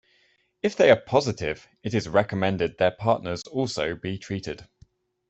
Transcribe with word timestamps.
If 0.63 0.75
they 0.77 0.89
are 0.89 0.99
positive, 0.99 1.67
it 1.83 1.93
is 1.93 2.09
recommend 2.09 2.59
their 2.59 2.89
partners 2.89 3.43
also 3.43 3.93
be 3.93 4.17
treated. 4.17 4.65